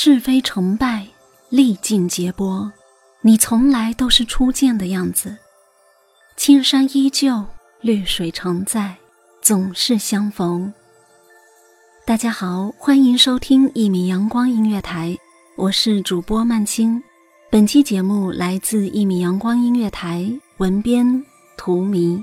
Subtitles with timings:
[0.00, 1.08] 是非成败，
[1.48, 2.70] 历尽劫波，
[3.20, 5.36] 你从来都是初见的样子。
[6.36, 7.44] 青山依旧，
[7.80, 8.96] 绿水常在，
[9.42, 10.72] 总是相逢。
[12.06, 15.18] 大家好，欢迎收听一米阳光音乐台，
[15.56, 17.02] 我是主播曼青。
[17.50, 21.24] 本期节目来自一米阳光音乐台，文编
[21.56, 22.22] 图迷。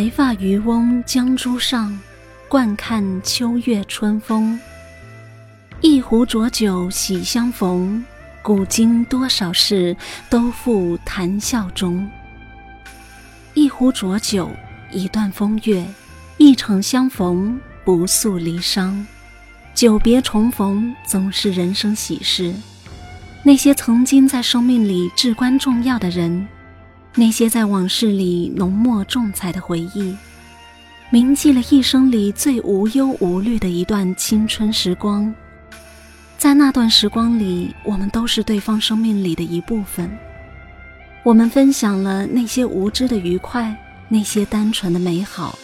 [0.00, 2.00] 白发渔翁江渚上，
[2.48, 4.58] 惯看秋月春风。
[5.82, 8.02] 一壶浊酒喜相逢，
[8.40, 9.94] 古今多少事，
[10.30, 12.10] 都付谈笑中。
[13.52, 14.50] 一壶浊酒，
[14.90, 15.86] 一段风月，
[16.38, 19.04] 一场相逢，不诉离殇。
[19.74, 22.54] 久别重逢，总是人生喜事。
[23.42, 26.48] 那些曾经在生命里至关重要的人。
[27.14, 30.16] 那些在往事里浓墨重彩的回忆，
[31.10, 35.32] 铭记了一生里最无忧无虑的一段青春时光。
[36.38, 40.10] 在那段时光里，我们都是对方生命里的一部分。
[41.22, 43.76] 我们分享了那些无知的愉快，
[44.08, 45.58] 那些单纯的美好，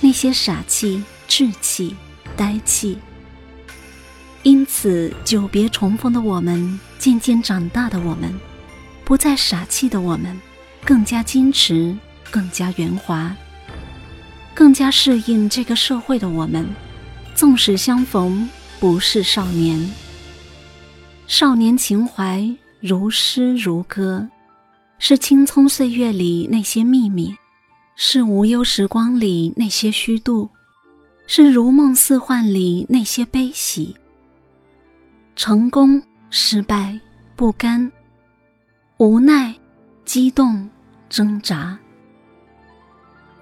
[0.00, 1.94] 那些傻气、稚气、
[2.36, 2.96] 呆气。
[4.44, 8.32] 因此，久别重逢的我们，渐渐长大的我们，
[9.04, 10.40] 不再傻气的我们。
[10.84, 11.96] 更加矜持，
[12.30, 13.34] 更加圆滑，
[14.54, 16.66] 更加适应这个社会的我们，
[17.34, 18.48] 纵使相逢
[18.80, 19.90] 不是少年，
[21.26, 22.48] 少年情怀
[22.80, 24.26] 如诗如歌，
[24.98, 27.34] 是青葱岁月里那些秘密，
[27.96, 30.48] 是无忧时光里那些虚度，
[31.26, 33.94] 是如梦似幻里那些悲喜。
[35.36, 36.98] 成功、失败、
[37.36, 37.90] 不甘、
[38.96, 39.54] 无奈、
[40.08, 40.66] 激动。
[41.10, 41.78] 挣扎。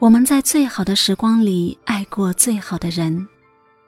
[0.00, 3.26] 我们在最好的时光里爱过最好的人，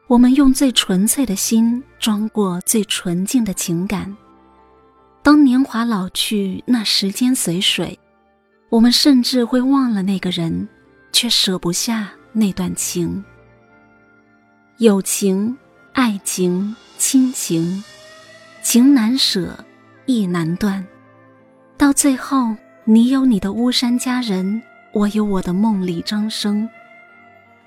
[0.07, 4.17] 我们用最纯粹的心装过最纯净的情感。
[5.25, 7.99] 当年华老去，那时间随水，
[8.69, 10.69] 我们甚至会忘了那个人，
[11.13, 13.25] 却舍不下那段情。
[14.79, 15.57] 友情、
[15.95, 17.83] 爱情、亲情，
[18.63, 19.65] 情难舍，
[20.07, 20.85] 意难断，
[21.77, 22.57] 到最后。
[22.91, 24.63] 你有你的巫山佳人，
[24.93, 26.67] 我有我的梦里张生。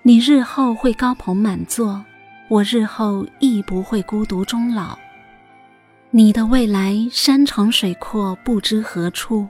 [0.01, 2.03] 你日后会高朋满座，
[2.49, 4.97] 我日后亦不会孤独终老。
[6.09, 9.47] 你的未来山长水阔，不知何处；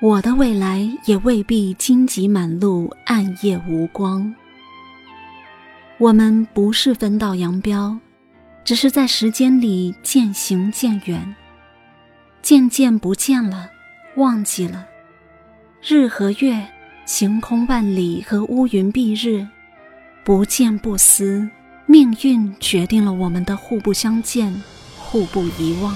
[0.00, 4.34] 我的未来也未必荆棘满路，暗夜无光。
[5.98, 7.96] 我们不是分道扬镳，
[8.64, 11.36] 只是在时间里渐行渐远，
[12.42, 13.70] 渐渐不见了，
[14.16, 14.86] 忘记了
[15.82, 16.66] 日和月、
[17.06, 19.46] 晴空万里和乌云蔽日，
[20.24, 21.48] 不见不思。
[21.84, 24.62] 命运决定了我们的互不相见。
[24.96, 25.94] 互不遗忘，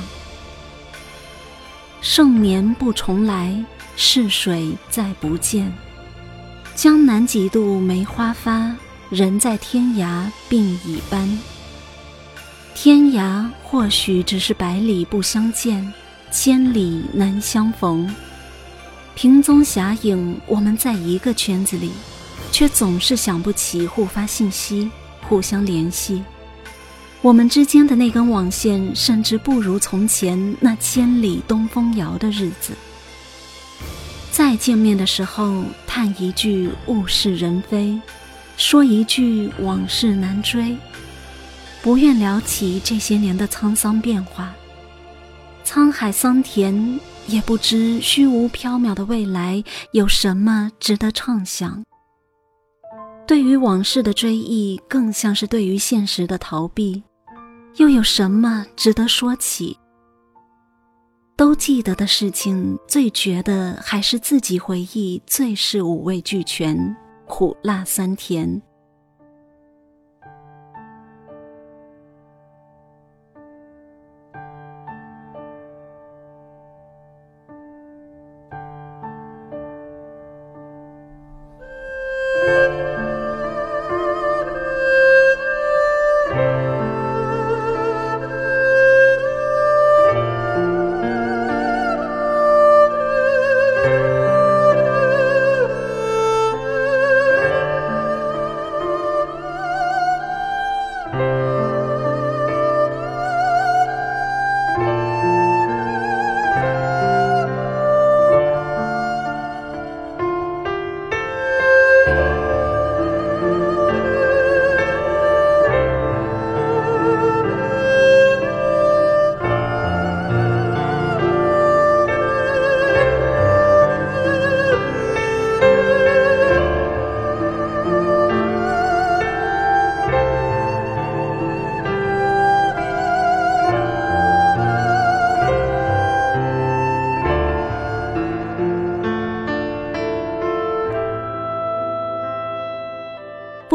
[2.03, 3.65] 盛年不重来，
[3.97, 5.73] 逝水再不见。
[6.75, 8.77] 江南几度梅花发，
[9.09, 11.39] 人在天涯鬓已斑。
[12.75, 15.91] 天涯或许只是百里不相见，
[16.31, 18.09] 千里难相逢。
[19.15, 21.91] 萍踪侠影，我们在一个圈子里，
[22.53, 24.91] 却总是想不起互发信息，
[25.23, 26.23] 互相联系。
[27.23, 32.75] 我们之间的那根网线，甚至不如从前那千里东风遥的日子。
[34.31, 37.99] 再见面的时候，叹一句物是人非，
[38.59, 40.77] 说一句往事难追，
[41.81, 44.55] 不愿聊起这些年的沧桑变化。
[45.67, 51.83] 沧海桑田，也不知虚无缥缈的未来有什么值得畅想。
[53.27, 57.03] 对于往事的追忆，更像是对于现实的逃避。
[57.79, 59.77] 又有什么值得说起？
[61.37, 66.97] 都记得的事情，最绝的还是自己回忆，最是五味俱全，
[67.27, 68.63] 苦辣酸甜。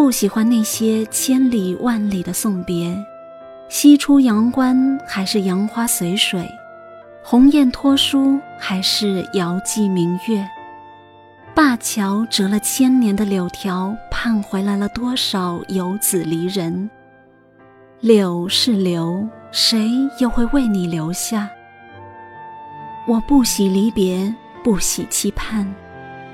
[0.01, 2.97] 不喜欢那些千里万里的送别，
[3.69, 6.49] 西出阳关还是杨花随水，
[7.23, 10.43] 鸿雁托书还是遥寄明月，
[11.53, 16.89] 灞桥折了千年的柳条，盼回来了多少游子离人？
[17.99, 19.87] 柳是留，谁
[20.17, 21.47] 又会为你留下？
[23.07, 24.33] 我不喜离别，
[24.63, 25.71] 不喜期盼，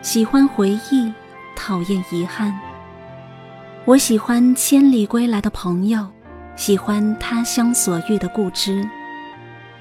[0.02, 1.14] 喜欢回忆，
[1.54, 2.58] 讨厌遗憾。
[3.88, 6.06] 我喜欢千里归来的朋友，
[6.58, 8.86] 喜欢他乡所遇的故知，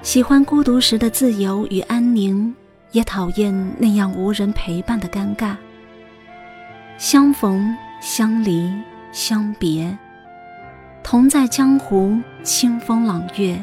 [0.00, 2.54] 喜欢孤独时的自由与安宁，
[2.92, 5.56] 也讨厌那样无人陪伴的尴尬。
[6.98, 8.72] 相逢、相离、
[9.10, 9.98] 相别，
[11.02, 13.60] 同在江湖，清风朗月，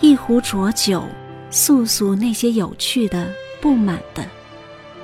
[0.00, 1.02] 一壶浊酒，
[1.50, 3.28] 诉诉那些有趣的、
[3.60, 4.24] 不满的、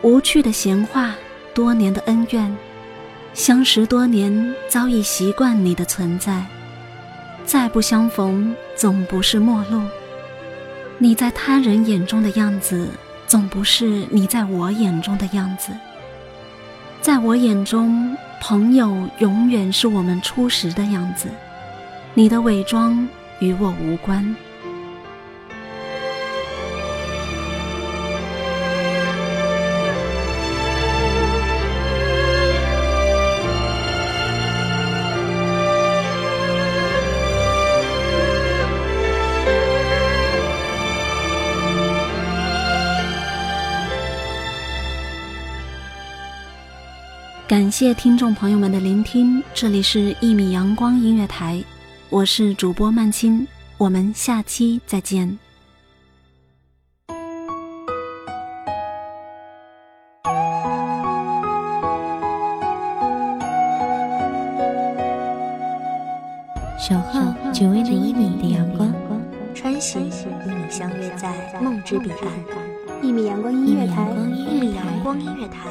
[0.02, 1.12] 无趣的闲话，
[1.52, 2.56] 多年的恩怨。
[3.36, 6.42] 相识多年，早已习惯你的存在。
[7.44, 9.82] 再不相逢，总不是陌路。
[10.96, 12.88] 你在他人眼中的样子，
[13.26, 15.70] 总不是你在我眼中的样子。
[17.02, 21.28] 在我眼中，朋友永远是我们初识的样子。
[22.14, 23.06] 你的伪装
[23.40, 24.34] 与我无关。
[47.48, 51.54] 感谢听众朋友们的聆听，这里是《一米阳光音乐台》，
[52.10, 53.46] 我是主播曼青，
[53.78, 55.38] 我们下期再见。
[66.76, 67.00] 小
[67.52, 68.92] 只为那一米的阳光，
[69.54, 70.10] 穿行与
[70.50, 72.28] 你相约在梦之彼岸。
[73.04, 75.70] 一米阳光音乐台，一米阳光音乐台，